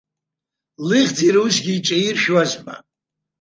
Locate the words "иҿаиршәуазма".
1.77-2.75